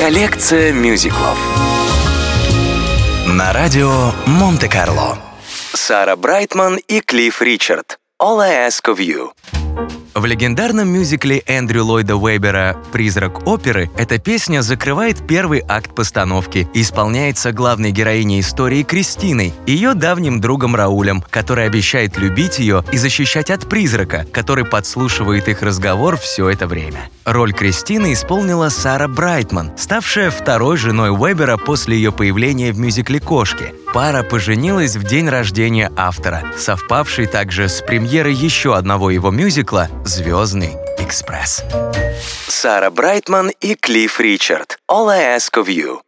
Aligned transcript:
Коллекция 0.00 0.72
мюзиклов 0.72 1.38
На 3.26 3.52
радио 3.52 4.12
Монте-Карло. 4.24 5.18
Сара 5.74 6.16
Брайтман 6.16 6.78
и 6.88 7.02
Клифф 7.02 7.42
Ричард. 7.42 7.98
All 8.18 8.40
I 8.40 8.66
Ask 8.66 8.88
of 8.88 8.96
You 8.96 9.32
в 10.20 10.26
легендарном 10.26 10.86
мюзикле 10.88 11.42
Эндрю 11.46 11.84
Ллойда 11.84 12.16
Уэбера 12.16 12.76
«Призрак 12.92 13.46
оперы» 13.46 13.90
эта 13.96 14.18
песня 14.18 14.60
закрывает 14.60 15.26
первый 15.26 15.62
акт 15.66 15.94
постановки 15.94 16.68
и 16.74 16.82
исполняется 16.82 17.52
главной 17.52 17.90
героиней 17.90 18.40
истории 18.40 18.82
Кристиной, 18.82 19.54
ее 19.66 19.94
давним 19.94 20.40
другом 20.40 20.76
Раулем, 20.76 21.24
который 21.30 21.64
обещает 21.64 22.18
любить 22.18 22.58
ее 22.58 22.84
и 22.92 22.98
защищать 22.98 23.50
от 23.50 23.66
призрака, 23.66 24.26
который 24.30 24.66
подслушивает 24.66 25.48
их 25.48 25.62
разговор 25.62 26.18
все 26.18 26.50
это 26.50 26.66
время. 26.66 27.08
Роль 27.24 27.54
Кристины 27.54 28.12
исполнила 28.12 28.68
Сара 28.68 29.08
Брайтман, 29.08 29.72
ставшая 29.78 30.30
второй 30.30 30.76
женой 30.76 31.10
Уэбера 31.10 31.56
после 31.56 31.96
ее 31.96 32.12
появления 32.12 32.72
в 32.72 32.78
мюзикле 32.78 33.20
«Кошки». 33.20 33.72
Пара 33.92 34.22
поженилась 34.22 34.94
в 34.94 35.02
день 35.02 35.28
рождения 35.28 35.90
автора, 35.96 36.44
совпавший 36.56 37.26
также 37.26 37.68
с 37.68 37.82
премьерой 37.82 38.34
еще 38.34 38.76
одного 38.76 39.10
его 39.10 39.32
мюзикла 39.32 39.59
«Звездный 40.04 40.76
экспресс». 40.96 41.62
Сара 42.48 42.90
Брайтман 42.90 43.50
и 43.60 43.74
Клифф 43.74 44.18
Ричард 44.20 44.78
«All 44.90 45.08
I 45.10 45.36
Ask 45.36 45.52
of 45.56 45.66
You» 45.66 46.00